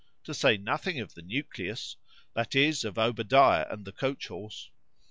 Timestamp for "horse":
4.29-4.71